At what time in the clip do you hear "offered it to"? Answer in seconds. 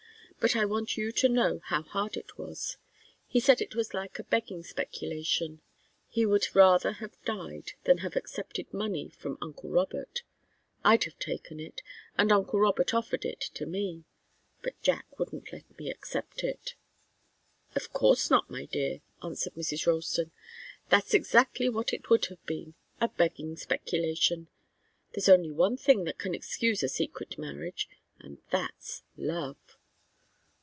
12.91-13.67